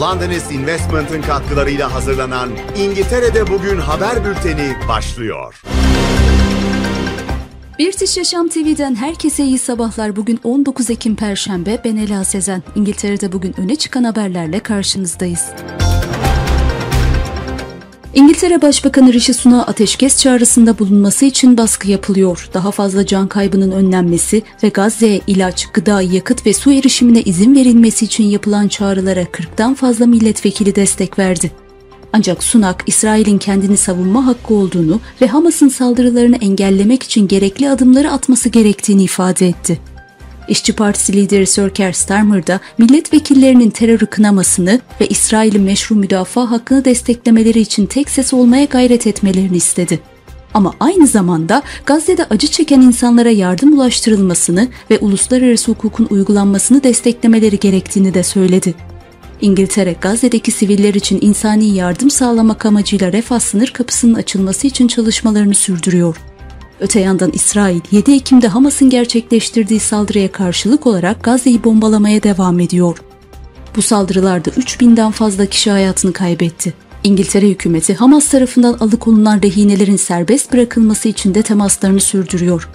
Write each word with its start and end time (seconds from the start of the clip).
Londonist 0.00 0.52
Investment'ın 0.52 1.22
katkılarıyla 1.22 1.94
hazırlanan 1.94 2.50
İngiltere'de 2.76 3.46
Bugün 3.46 3.78
Haber 3.78 4.24
Bülteni 4.24 4.74
başlıyor. 4.88 5.62
British 7.78 8.16
Yaşam 8.16 8.48
TV'den 8.48 8.94
herkese 8.94 9.44
iyi 9.44 9.58
sabahlar. 9.58 10.16
Bugün 10.16 10.40
19 10.44 10.90
Ekim 10.90 11.16
Perşembe. 11.16 11.80
Ben 11.84 11.96
Ela 11.96 12.24
Sezen. 12.24 12.62
İngiltere'de 12.76 13.32
bugün 13.32 13.60
öne 13.60 13.76
çıkan 13.76 14.04
haberlerle 14.04 14.60
karşınızdayız. 14.60 15.44
İngiltere 18.18 18.62
Başbakanı 18.62 19.12
Rishi 19.12 19.34
Sunak'a 19.34 19.70
ateşkes 19.70 20.22
çağrısında 20.22 20.78
bulunması 20.78 21.24
için 21.24 21.56
baskı 21.56 21.90
yapılıyor. 21.90 22.48
Daha 22.54 22.70
fazla 22.70 23.06
can 23.06 23.28
kaybının 23.28 23.70
önlenmesi 23.70 24.42
ve 24.62 24.68
Gazze'ye 24.68 25.20
ilaç, 25.26 25.66
gıda, 25.66 26.02
yakıt 26.02 26.46
ve 26.46 26.52
su 26.52 26.72
erişimine 26.72 27.22
izin 27.22 27.54
verilmesi 27.56 28.04
için 28.04 28.24
yapılan 28.24 28.68
çağrılara 28.68 29.22
40'tan 29.22 29.74
fazla 29.74 30.06
milletvekili 30.06 30.74
destek 30.74 31.18
verdi. 31.18 31.50
Ancak 32.12 32.44
Sunak, 32.44 32.84
İsrail'in 32.86 33.38
kendini 33.38 33.76
savunma 33.76 34.26
hakkı 34.26 34.54
olduğunu 34.54 35.00
ve 35.20 35.26
Hamas'ın 35.26 35.68
saldırılarını 35.68 36.36
engellemek 36.36 37.02
için 37.02 37.28
gerekli 37.28 37.70
adımları 37.70 38.10
atması 38.10 38.48
gerektiğini 38.48 39.02
ifade 39.02 39.48
etti. 39.48 39.80
İşçi 40.48 40.72
Partisi 40.72 41.12
lideri 41.12 41.46
Sir 41.46 41.70
Keir 41.70 41.92
Starmer 41.92 42.46
da 42.46 42.60
milletvekillerinin 42.78 43.70
terörü 43.70 44.06
kınamasını 44.06 44.80
ve 45.00 45.06
İsrail'in 45.06 45.62
meşru 45.62 45.94
müdafaa 45.94 46.50
hakkını 46.50 46.84
desteklemeleri 46.84 47.60
için 47.60 47.86
tek 47.86 48.10
ses 48.10 48.34
olmaya 48.34 48.64
gayret 48.64 49.06
etmelerini 49.06 49.56
istedi. 49.56 50.00
Ama 50.54 50.74
aynı 50.80 51.06
zamanda 51.06 51.62
Gazze'de 51.86 52.24
acı 52.30 52.46
çeken 52.46 52.80
insanlara 52.80 53.30
yardım 53.30 53.72
ulaştırılmasını 53.72 54.68
ve 54.90 54.98
uluslararası 54.98 55.70
hukukun 55.72 56.06
uygulanmasını 56.10 56.82
desteklemeleri 56.82 57.58
gerektiğini 57.58 58.14
de 58.14 58.22
söyledi. 58.22 58.74
İngiltere, 59.40 59.96
Gazze'deki 60.00 60.50
siviller 60.50 60.94
için 60.94 61.18
insani 61.20 61.74
yardım 61.74 62.10
sağlamak 62.10 62.66
amacıyla 62.66 63.12
refah 63.12 63.40
sınır 63.40 63.68
kapısının 63.68 64.14
açılması 64.14 64.66
için 64.66 64.88
çalışmalarını 64.88 65.54
sürdürüyor. 65.54 66.16
Öte 66.80 67.00
yandan 67.00 67.30
İsrail 67.32 67.80
7 67.90 68.12
Ekim'de 68.12 68.48
Hamas'ın 68.48 68.90
gerçekleştirdiği 68.90 69.80
saldırıya 69.80 70.32
karşılık 70.32 70.86
olarak 70.86 71.24
Gazze'yi 71.24 71.64
bombalamaya 71.64 72.22
devam 72.22 72.60
ediyor. 72.60 73.02
Bu 73.76 73.82
saldırılarda 73.82 74.50
3000'den 74.50 75.10
fazla 75.10 75.46
kişi 75.46 75.70
hayatını 75.70 76.12
kaybetti. 76.12 76.74
İngiltere 77.04 77.48
hükümeti 77.48 77.94
Hamas 77.94 78.28
tarafından 78.28 78.72
alıkonulan 78.72 79.42
rehinelerin 79.42 79.96
serbest 79.96 80.52
bırakılması 80.52 81.08
için 81.08 81.34
de 81.34 81.42
temaslarını 81.42 82.00
sürdürüyor. 82.00 82.68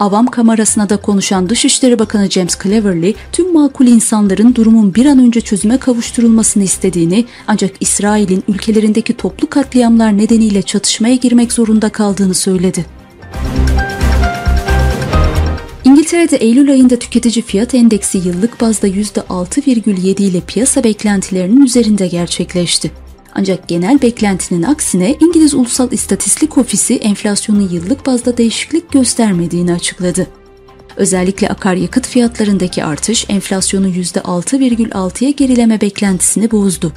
Avam 0.00 0.26
kamerasına 0.26 0.88
da 0.88 0.96
konuşan 0.96 1.48
Dışişleri 1.48 1.98
Bakanı 1.98 2.30
James 2.30 2.58
Cleverly, 2.62 3.14
tüm 3.32 3.52
makul 3.52 3.86
insanların 3.86 4.54
durumun 4.54 4.94
bir 4.94 5.06
an 5.06 5.18
önce 5.18 5.40
çözüme 5.40 5.78
kavuşturulmasını 5.78 6.62
istediğini 6.62 7.24
ancak 7.46 7.70
İsrail'in 7.80 8.44
ülkelerindeki 8.48 9.16
toplu 9.16 9.50
katliamlar 9.50 10.18
nedeniyle 10.18 10.62
çatışmaya 10.62 11.14
girmek 11.14 11.52
zorunda 11.52 11.88
kaldığını 11.88 12.34
söyledi. 12.34 12.98
İngiltere'de 15.84 16.36
Eylül 16.36 16.70
ayında 16.70 16.98
tüketici 16.98 17.42
fiyat 17.42 17.74
endeksi 17.74 18.18
yıllık 18.18 18.60
bazda 18.60 18.88
%6,7 18.88 20.22
ile 20.22 20.40
piyasa 20.40 20.84
beklentilerinin 20.84 21.60
üzerinde 21.60 22.06
gerçekleşti. 22.06 22.90
Ancak 23.34 23.68
genel 23.68 24.02
beklentinin 24.02 24.62
aksine 24.62 25.14
İngiliz 25.20 25.54
Ulusal 25.54 25.92
İstatistik 25.92 26.58
Ofisi 26.58 26.96
enflasyonun 26.96 27.68
yıllık 27.68 28.06
bazda 28.06 28.36
değişiklik 28.36 28.92
göstermediğini 28.92 29.72
açıkladı. 29.72 30.26
Özellikle 30.96 31.48
akaryakıt 31.48 32.06
fiyatlarındaki 32.06 32.84
artış 32.84 33.26
enflasyonun 33.28 33.92
%6,6'ya 33.92 35.30
gerileme 35.30 35.80
beklentisini 35.80 36.50
bozdu. 36.50 36.92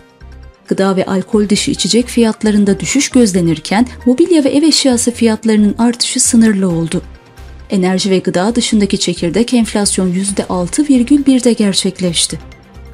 Gıda 0.72 0.96
ve 0.96 1.06
alkol 1.06 1.50
dışı 1.50 1.72
içecek 1.72 2.08
fiyatlarında 2.08 2.80
düşüş 2.80 3.10
gözlenirken 3.10 3.88
mobilya 4.06 4.44
ve 4.44 4.50
ev 4.50 4.64
eşyası 4.64 5.12
fiyatlarının 5.12 5.76
artışı 5.78 6.20
sınırlı 6.20 6.70
oldu. 6.70 7.02
Enerji 7.70 8.09
ve 8.09 8.20
gıda 8.20 8.56
dışındaki 8.56 9.00
çekirdek 9.00 9.54
enflasyon 9.54 10.14
%6,1'de 10.14 11.54
gerçekleşti. 11.54 12.40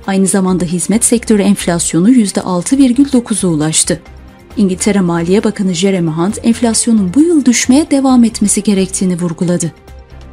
Aynı 0.08 0.28
zamanda 0.28 0.66
hizmet 0.66 1.06
sektörü 1.06 1.42
enflasyonu 1.42 2.12
%6,9'a 2.12 3.50
ulaştı. 3.50 4.02
İngiltere 4.58 5.02
Maliye 5.02 5.44
Bakanı 5.44 5.74
Jeremy 5.74 6.12
Hunt 6.12 6.40
enflasyonun 6.44 7.14
bu 7.14 7.22
yıl 7.22 7.46
düşmeye 7.46 7.92
devam 7.92 8.24
etmesi 8.24 8.64
gerektiğini 8.64 9.20
vurguladı. 9.20 9.72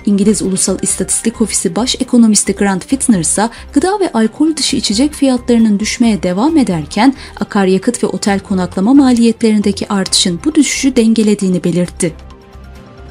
İngiliz 0.07 0.43
Ulusal 0.43 0.79
İstatistik 0.83 1.41
Ofisi 1.41 1.77
Baş 1.77 1.97
Ekonomisti 2.01 2.53
Grant 2.53 2.87
Fitzner 2.87 3.21
ise 3.21 3.51
gıda 3.73 4.01
ve 4.01 4.13
alkol 4.13 4.57
dışı 4.57 4.77
içecek 4.77 5.15
fiyatlarının 5.15 5.81
düşmeye 5.81 6.23
devam 6.23 6.57
ederken 6.57 7.15
akaryakıt 7.41 8.03
ve 8.03 8.07
otel 8.07 8.41
konaklama 8.41 8.95
maliyetlerindeki 8.95 9.89
artışın 9.89 10.41
bu 10.45 10.55
düşüşü 10.55 10.97
dengelediğini 10.97 11.65
belirtti. 11.65 12.15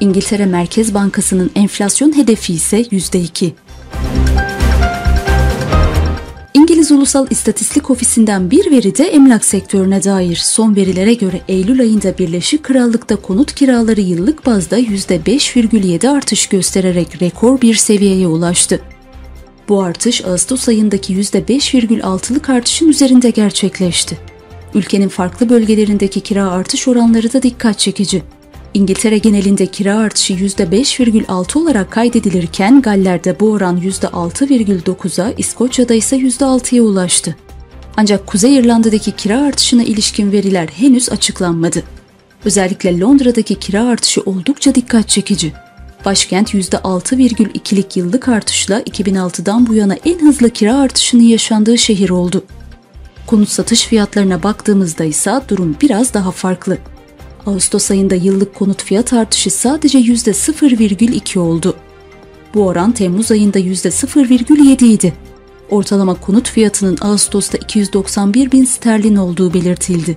İngiltere 0.00 0.46
Merkez 0.46 0.94
Bankası'nın 0.94 1.50
enflasyon 1.54 2.16
hedefi 2.16 2.54
ise 2.54 2.82
%2. 2.82 3.52
İngiliz 6.54 6.92
Ulusal 6.92 7.26
İstatistik 7.30 7.90
Ofisi'nden 7.90 8.50
bir 8.50 8.70
veri 8.70 8.96
de 8.96 9.04
emlak 9.04 9.44
sektörüne 9.44 10.04
dair. 10.04 10.36
Son 10.36 10.76
verilere 10.76 11.14
göre 11.14 11.40
Eylül 11.48 11.80
ayında 11.80 12.18
Birleşik 12.18 12.62
Krallık'ta 12.62 13.16
konut 13.16 13.54
kiraları 13.54 14.00
yıllık 14.00 14.46
bazda 14.46 14.78
%5,7 14.78 16.08
artış 16.08 16.46
göstererek 16.46 17.22
rekor 17.22 17.60
bir 17.60 17.74
seviyeye 17.74 18.26
ulaştı. 18.26 18.80
Bu 19.68 19.82
artış 19.82 20.24
Ağustos 20.24 20.68
ayındaki 20.68 21.14
%5,6'lık 21.14 22.50
artışın 22.50 22.88
üzerinde 22.88 23.30
gerçekleşti. 23.30 24.18
Ülkenin 24.74 25.08
farklı 25.08 25.48
bölgelerindeki 25.48 26.20
kira 26.20 26.50
artış 26.50 26.88
oranları 26.88 27.32
da 27.32 27.42
dikkat 27.42 27.78
çekici. 27.78 28.22
İngiltere 28.74 29.18
genelinde 29.18 29.66
kira 29.66 29.98
artışı 29.98 30.32
%5,6 30.32 31.58
olarak 31.58 31.90
kaydedilirken 31.90 32.82
Galler'de 32.82 33.40
bu 33.40 33.50
oran 33.50 33.80
%6,9'a, 33.80 35.32
İskoçya'da 35.38 35.94
ise 35.94 36.16
%6'ya 36.16 36.82
ulaştı. 36.82 37.36
Ancak 37.96 38.26
Kuzey 38.26 38.56
İrlanda'daki 38.56 39.12
kira 39.12 39.40
artışına 39.40 39.82
ilişkin 39.82 40.32
veriler 40.32 40.68
henüz 40.68 41.12
açıklanmadı. 41.12 41.82
Özellikle 42.44 43.00
Londra'daki 43.00 43.54
kira 43.54 43.84
artışı 43.84 44.20
oldukça 44.20 44.74
dikkat 44.74 45.08
çekici. 45.08 45.52
Başkent 46.04 46.54
%6,2'lik 46.54 47.96
yıllık 47.96 48.28
artışla 48.28 48.80
2006'dan 48.80 49.66
bu 49.66 49.74
yana 49.74 49.96
en 50.04 50.18
hızlı 50.18 50.50
kira 50.50 50.76
artışının 50.76 51.22
yaşandığı 51.22 51.78
şehir 51.78 52.10
oldu. 52.10 52.44
Konut 53.26 53.48
satış 53.48 53.84
fiyatlarına 53.84 54.42
baktığımızda 54.42 55.04
ise 55.04 55.40
durum 55.48 55.76
biraz 55.82 56.14
daha 56.14 56.30
farklı. 56.30 56.78
Ağustos 57.46 57.90
ayında 57.90 58.14
yıllık 58.14 58.54
konut 58.54 58.82
fiyat 58.82 59.12
artışı 59.12 59.50
sadece 59.50 59.98
%0,2 59.98 61.38
oldu. 61.38 61.76
Bu 62.54 62.66
oran 62.66 62.92
Temmuz 62.92 63.30
ayında 63.30 63.58
%0,7 63.58 64.84
idi. 64.84 65.12
Ortalama 65.70 66.14
konut 66.14 66.48
fiyatının 66.48 66.98
Ağustos'ta 67.00 67.58
291 67.58 68.52
bin 68.52 68.64
sterlin 68.64 69.16
olduğu 69.16 69.54
belirtildi. 69.54 70.16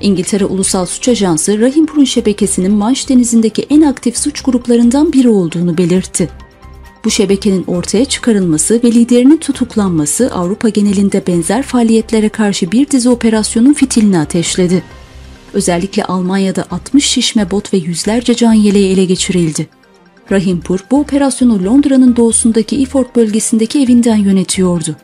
İngiltere 0.00 0.44
Ulusal 0.44 0.86
Suç 0.86 1.08
Ajansı 1.08 1.60
Rahimpur'un 1.60 2.04
şebekesinin 2.04 2.72
Manş 2.72 3.08
Denizi'ndeki 3.08 3.66
en 3.70 3.82
aktif 3.82 4.18
suç 4.18 4.42
gruplarından 4.42 5.12
biri 5.12 5.28
olduğunu 5.28 5.78
belirtti. 5.78 6.28
Bu 7.04 7.10
şebekenin 7.10 7.64
ortaya 7.66 8.04
çıkarılması 8.04 8.80
ve 8.84 8.92
liderinin 8.92 9.36
tutuklanması 9.36 10.30
Avrupa 10.34 10.68
genelinde 10.68 11.26
benzer 11.26 11.62
faaliyetlere 11.62 12.28
karşı 12.28 12.72
bir 12.72 12.90
dizi 12.90 13.08
operasyonun 13.08 13.72
fitilini 13.72 14.18
ateşledi. 14.18 14.82
Özellikle 15.52 16.04
Almanya'da 16.04 16.64
60 16.70 17.04
şişme 17.04 17.50
bot 17.50 17.74
ve 17.74 17.78
yüzlerce 17.78 18.34
can 18.34 18.52
yeleği 18.52 18.92
ele 18.92 19.04
geçirildi. 19.04 19.68
Rahimpur 20.30 20.80
bu 20.90 21.00
operasyonu 21.00 21.64
Londra'nın 21.64 22.16
doğusundaki 22.16 22.76
Iford 22.76 23.06
bölgesindeki 23.16 23.82
evinden 23.82 24.16
yönetiyordu. 24.16 24.96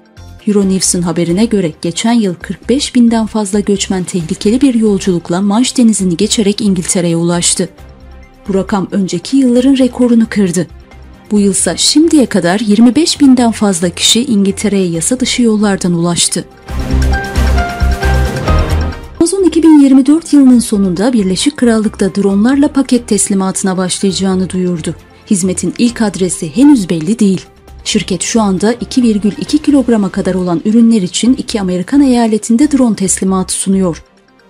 Euronews'un 0.48 1.02
haberine 1.02 1.44
göre 1.44 1.72
geçen 1.82 2.12
yıl 2.12 2.34
45 2.34 2.94
binden 2.94 3.26
fazla 3.26 3.60
göçmen 3.60 4.04
tehlikeli 4.04 4.60
bir 4.60 4.74
yolculukla 4.74 5.40
Manş 5.40 5.78
Denizi'ni 5.78 6.16
geçerek 6.16 6.60
İngiltere'ye 6.60 7.16
ulaştı. 7.16 7.68
Bu 8.48 8.54
rakam 8.54 8.88
önceki 8.90 9.36
yılların 9.36 9.78
rekorunu 9.78 10.26
kırdı. 10.30 10.66
Bu 11.30 11.40
yılsa 11.40 11.76
şimdiye 11.76 12.26
kadar 12.26 12.60
25 12.60 13.20
binden 13.20 13.50
fazla 13.50 13.90
kişi 13.90 14.24
İngiltere'ye 14.24 14.88
yasa 14.88 15.20
dışı 15.20 15.42
yollardan 15.42 15.92
ulaştı. 15.92 16.44
Amazon 19.20 19.44
2024 19.44 20.32
yılının 20.32 20.58
sonunda 20.58 21.12
Birleşik 21.12 21.56
Krallık'ta 21.56 22.14
dronlarla 22.14 22.72
paket 22.72 23.08
teslimatına 23.08 23.76
başlayacağını 23.76 24.50
duyurdu. 24.50 24.94
Hizmetin 25.30 25.74
ilk 25.78 26.02
adresi 26.02 26.56
henüz 26.56 26.90
belli 26.90 27.18
değil. 27.18 27.46
Şirket 27.86 28.22
şu 28.22 28.42
anda 28.42 28.72
2,2 28.72 29.58
kilograma 29.58 30.08
kadar 30.08 30.34
olan 30.34 30.60
ürünler 30.64 31.02
için 31.02 31.34
iki 31.34 31.60
Amerikan 31.60 32.00
eyaletinde 32.00 32.72
drone 32.72 32.96
teslimatı 32.96 33.54
sunuyor. 33.54 34.02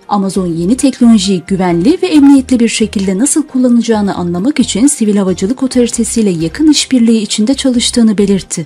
Amazon 0.07 0.47
yeni 0.47 0.77
teknolojiyi 0.77 1.43
güvenli 1.47 1.97
ve 2.01 2.07
emniyetli 2.07 2.59
bir 2.59 2.67
şekilde 2.67 3.17
nasıl 3.17 3.47
kullanacağını 3.47 4.15
anlamak 4.15 4.59
için 4.59 4.87
Sivil 4.87 5.17
Havacılık 5.17 5.63
Otoritesi 5.63 6.21
ile 6.21 6.29
yakın 6.29 6.71
işbirliği 6.71 7.21
içinde 7.21 7.53
çalıştığını 7.53 8.17
belirtti. 8.17 8.65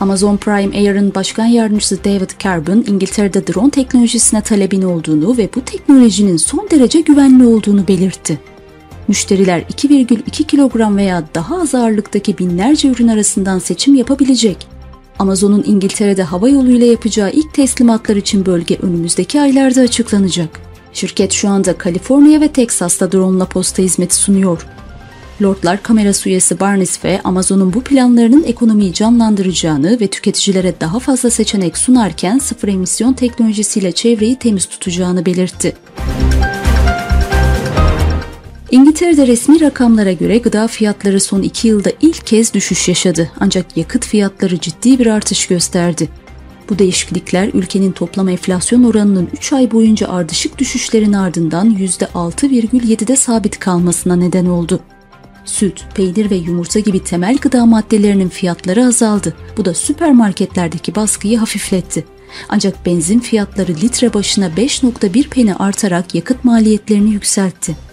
Amazon 0.00 0.36
Prime 0.36 0.76
Air'ın 0.76 1.14
başkan 1.14 1.46
yardımcısı 1.46 2.04
David 2.04 2.30
Carbon, 2.38 2.84
İngiltere'de 2.88 3.46
drone 3.46 3.70
teknolojisine 3.70 4.40
talebin 4.40 4.82
olduğunu 4.82 5.36
ve 5.36 5.48
bu 5.54 5.60
teknolojinin 5.60 6.36
son 6.36 6.68
derece 6.70 7.00
güvenli 7.00 7.46
olduğunu 7.46 7.88
belirtti. 7.88 8.38
Müşteriler 9.08 9.60
2,2 9.60 10.44
kilogram 10.44 10.96
veya 10.96 11.24
daha 11.34 11.60
az 11.60 11.74
ağırlıktaki 11.74 12.38
binlerce 12.38 12.88
ürün 12.88 13.08
arasından 13.08 13.58
seçim 13.58 13.94
yapabilecek. 13.94 14.66
Amazon'un 15.18 15.64
İngiltere'de 15.66 16.22
hava 16.22 16.48
yoluyla 16.48 16.86
yapacağı 16.86 17.30
ilk 17.30 17.54
teslimatlar 17.54 18.16
için 18.16 18.46
bölge 18.46 18.78
önümüzdeki 18.82 19.40
aylarda 19.40 19.80
açıklanacak. 19.80 20.60
Şirket 20.92 21.32
şu 21.32 21.48
anda 21.48 21.78
Kaliforniya 21.78 22.40
ve 22.40 22.48
Teksas'ta 22.48 23.12
drone'la 23.12 23.44
posta 23.44 23.82
hizmeti 23.82 24.14
sunuyor. 24.14 24.66
Lordlar 25.42 25.82
Kamerası 25.82 26.28
üyesi 26.28 26.60
Barnes 26.60 27.04
ve 27.04 27.20
Amazon'un 27.24 27.72
bu 27.72 27.80
planlarının 27.80 28.44
ekonomiyi 28.44 28.92
canlandıracağını 28.92 30.00
ve 30.00 30.06
tüketicilere 30.06 30.80
daha 30.80 30.98
fazla 30.98 31.30
seçenek 31.30 31.78
sunarken 31.78 32.38
sıfır 32.38 32.68
emisyon 32.68 33.12
teknolojisiyle 33.12 33.92
çevreyi 33.92 34.36
temiz 34.36 34.66
tutacağını 34.66 35.26
belirtti. 35.26 35.76
İngiltere'de 38.72 39.26
resmi 39.26 39.60
rakamlara 39.60 40.12
göre 40.12 40.38
gıda 40.38 40.68
fiyatları 40.68 41.20
son 41.20 41.42
iki 41.42 41.68
yılda 41.68 41.90
ilk 42.00 42.26
kez 42.26 42.54
düşüş 42.54 42.88
yaşadı 42.88 43.30
ancak 43.40 43.76
yakıt 43.76 44.06
fiyatları 44.06 44.60
ciddi 44.60 44.98
bir 44.98 45.06
artış 45.06 45.46
gösterdi. 45.46 46.08
Bu 46.70 46.78
değişiklikler 46.78 47.50
ülkenin 47.54 47.92
toplam 47.92 48.28
enflasyon 48.28 48.82
oranının 48.82 49.28
3 49.32 49.52
ay 49.52 49.70
boyunca 49.70 50.08
ardışık 50.08 50.58
düşüşlerin 50.58 51.12
ardından 51.12 51.76
%6,7'de 51.76 53.16
sabit 53.16 53.58
kalmasına 53.58 54.16
neden 54.16 54.46
oldu. 54.46 54.80
Süt, 55.44 55.84
peynir 55.94 56.30
ve 56.30 56.36
yumurta 56.36 56.80
gibi 56.80 57.04
temel 57.04 57.36
gıda 57.36 57.66
maddelerinin 57.66 58.28
fiyatları 58.28 58.86
azaldı. 58.86 59.34
Bu 59.56 59.64
da 59.64 59.74
süpermarketlerdeki 59.74 60.94
baskıyı 60.94 61.38
hafifletti. 61.38 62.04
Ancak 62.48 62.86
benzin 62.86 63.18
fiyatları 63.18 63.72
litre 63.72 64.14
başına 64.14 64.46
5.1 64.46 65.28
peni 65.28 65.54
artarak 65.54 66.14
yakıt 66.14 66.44
maliyetlerini 66.44 67.10
yükseltti. 67.10 67.91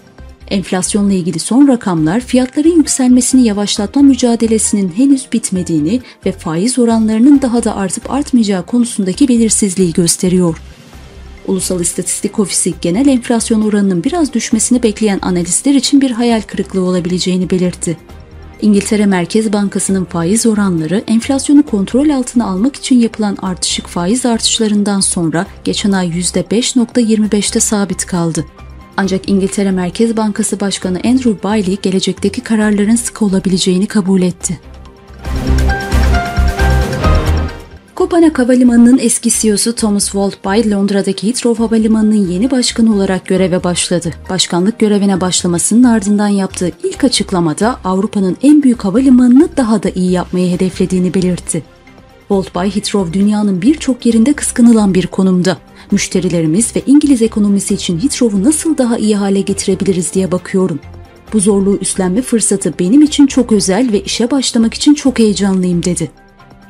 Enflasyonla 0.49 1.13
ilgili 1.13 1.39
son 1.39 1.67
rakamlar 1.67 2.19
fiyatların 2.19 2.75
yükselmesini 2.77 3.45
yavaşlatma 3.45 4.01
mücadelesinin 4.01 4.91
henüz 4.95 5.27
bitmediğini 5.33 6.01
ve 6.25 6.31
faiz 6.31 6.79
oranlarının 6.79 7.41
daha 7.41 7.63
da 7.63 7.75
artıp 7.75 8.11
artmayacağı 8.11 8.65
konusundaki 8.65 9.27
belirsizliği 9.27 9.93
gösteriyor. 9.93 10.61
Ulusal 11.47 11.81
İstatistik 11.81 12.39
Ofisi 12.39 12.73
genel 12.81 13.07
enflasyon 13.07 13.61
oranının 13.61 14.03
biraz 14.03 14.33
düşmesini 14.33 14.83
bekleyen 14.83 15.19
analistler 15.21 15.73
için 15.73 16.01
bir 16.01 16.11
hayal 16.11 16.41
kırıklığı 16.41 16.81
olabileceğini 16.81 17.49
belirtti. 17.49 17.97
İngiltere 18.61 19.05
Merkez 19.05 19.53
Bankası'nın 19.53 20.05
faiz 20.05 20.45
oranları 20.45 21.03
enflasyonu 21.07 21.63
kontrol 21.63 22.09
altına 22.09 22.45
almak 22.45 22.75
için 22.75 22.99
yapılan 22.99 23.37
artışık 23.41 23.87
faiz 23.87 24.25
artışlarından 24.25 24.99
sonra 24.99 25.45
geçen 25.63 25.91
ay 25.91 26.07
%5.25'te 26.07 27.59
sabit 27.59 28.05
kaldı. 28.05 28.45
Ancak 29.01 29.29
İngiltere 29.29 29.71
Merkez 29.71 30.17
Bankası 30.17 30.59
Başkanı 30.59 30.99
Andrew 31.05 31.43
Bailey 31.43 31.77
gelecekteki 31.81 32.41
kararların 32.41 32.95
sıkı 32.95 33.25
olabileceğini 33.25 33.87
kabul 33.87 34.21
etti. 34.21 34.59
Kopanak 37.95 38.39
Havalimanı'nın 38.39 38.97
eski 38.97 39.29
CEO'su 39.29 39.75
Thomas 39.75 40.05
Waltby, 40.05 40.71
Londra'daki 40.71 41.27
Heathrow 41.27 41.63
Havalimanı'nın 41.63 42.27
yeni 42.27 42.51
başkanı 42.51 42.95
olarak 42.95 43.27
göreve 43.27 43.63
başladı. 43.63 44.11
Başkanlık 44.29 44.79
görevine 44.79 45.21
başlamasının 45.21 45.83
ardından 45.83 46.27
yaptığı 46.27 46.71
ilk 46.83 47.03
açıklamada 47.03 47.79
Avrupa'nın 47.83 48.37
en 48.43 48.63
büyük 48.63 48.85
havalimanını 48.85 49.49
daha 49.57 49.83
da 49.83 49.89
iyi 49.89 50.11
yapmayı 50.11 50.51
hedeflediğini 50.51 51.13
belirtti. 51.13 51.63
Waltby, 52.27 52.59
Heathrow 52.59 53.13
dünyanın 53.13 53.61
birçok 53.61 54.05
yerinde 54.05 54.33
kıskanılan 54.33 54.93
bir 54.93 55.07
konumda. 55.07 55.57
Müşterilerimiz 55.91 56.75
ve 56.75 56.81
İngiliz 56.85 57.21
ekonomisi 57.21 57.73
için 57.73 57.99
Heathrow'u 57.99 58.43
nasıl 58.43 58.77
daha 58.77 58.97
iyi 58.97 59.15
hale 59.15 59.41
getirebiliriz 59.41 60.13
diye 60.13 60.31
bakıyorum. 60.31 60.79
Bu 61.33 61.39
zorluğu 61.39 61.77
üstlenme 61.81 62.21
fırsatı 62.21 62.73
benim 62.79 63.01
için 63.01 63.27
çok 63.27 63.51
özel 63.51 63.91
ve 63.91 64.01
işe 64.01 64.31
başlamak 64.31 64.73
için 64.73 64.93
çok 64.93 65.19
heyecanlıyım 65.19 65.85
dedi. 65.85 66.11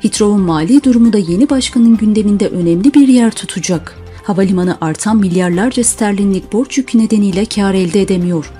Heathrow'un 0.00 0.40
mali 0.40 0.84
durumu 0.84 1.12
da 1.12 1.18
yeni 1.18 1.50
başkanın 1.50 1.96
gündeminde 1.96 2.48
önemli 2.48 2.94
bir 2.94 3.08
yer 3.08 3.30
tutacak. 3.30 3.96
Havalimanı 4.22 4.78
artan 4.80 5.16
milyarlarca 5.16 5.84
sterlinlik 5.84 6.52
borç 6.52 6.78
yükü 6.78 6.98
nedeniyle 6.98 7.44
kar 7.44 7.74
elde 7.74 8.02
edemiyor. 8.02 8.52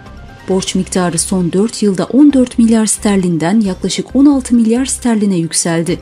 Borç 0.49 0.75
miktarı 0.75 1.19
son 1.19 1.53
4 1.53 1.83
yılda 1.83 2.05
14 2.05 2.59
milyar 2.59 2.87
sterlinden 2.87 3.61
yaklaşık 3.61 4.17
16 4.17 4.55
milyar 4.55 4.87
sterline 4.87 5.37
yükseldi. 5.37 5.99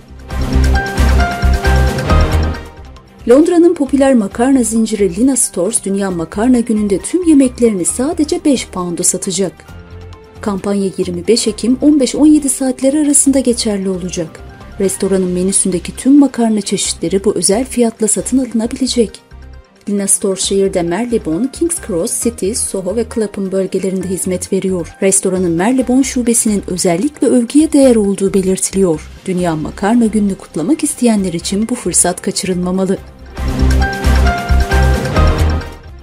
Londra'nın 3.28 3.74
popüler 3.74 4.14
makarna 4.14 4.62
zinciri 4.62 5.16
Lina 5.16 5.36
Stores 5.36 5.84
Dünya 5.84 6.10
Makarna 6.10 6.60
Günü'nde 6.60 6.98
tüm 6.98 7.28
yemeklerini 7.28 7.84
sadece 7.84 8.44
5 8.44 8.68
pound'a 8.68 9.02
satacak. 9.02 9.52
Kampanya 10.40 10.90
25 10.98 11.46
Ekim 11.46 11.74
15-17 11.74 12.48
saatleri 12.48 12.98
arasında 12.98 13.40
geçerli 13.40 13.88
olacak. 13.88 14.40
Restoranın 14.80 15.30
menüsündeki 15.30 15.96
tüm 15.96 16.18
makarna 16.18 16.60
çeşitleri 16.60 17.24
bu 17.24 17.34
özel 17.34 17.64
fiyatla 17.64 18.08
satın 18.08 18.38
alınabilecek. 18.38 19.20
Lina 19.88 20.06
Store 20.06 20.40
şehirde 20.40 20.82
Marylebone, 20.82 21.50
King's 21.52 21.76
Cross, 21.86 22.22
City, 22.22 22.52
Soho 22.52 22.96
ve 22.96 23.06
Clapham 23.14 23.52
bölgelerinde 23.52 24.08
hizmet 24.08 24.52
veriyor. 24.52 24.96
Restoranın 25.02 25.56
Marylebone 25.56 26.02
şubesinin 26.02 26.62
özellikle 26.66 27.26
övgüye 27.26 27.72
değer 27.72 27.96
olduğu 27.96 28.34
belirtiliyor. 28.34 29.08
Dünya 29.26 29.56
Makarna 29.56 30.06
Günü'nü 30.06 30.34
kutlamak 30.34 30.84
isteyenler 30.84 31.32
için 31.32 31.68
bu 31.68 31.74
fırsat 31.74 32.22
kaçırılmamalı. 32.22 32.98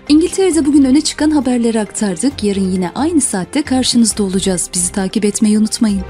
İngiltere'de 0.10 0.66
bugün 0.66 0.84
öne 0.84 1.02
çıkan 1.02 1.32
haberleri 1.32 1.80
aktardık. 1.80 2.44
Yarın 2.44 2.72
yine 2.72 2.92
aynı 2.96 3.22
saatte 3.22 3.62
karşınızda 3.62 4.24
olacağız. 4.24 4.70
Bizi 4.74 4.92
takip 4.92 5.26
etmeyi 5.26 5.60
unutmayın. 5.60 6.02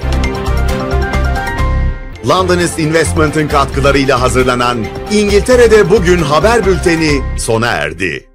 Londonist 2.30 2.80
Investment'ın 2.80 3.48
katkılarıyla 3.48 4.22
hazırlanan 4.22 4.78
İngiltere'de 5.12 5.90
Bugün 5.90 6.18
haber 6.18 6.66
bülteni 6.66 7.40
sona 7.40 7.68
erdi. 7.68 8.35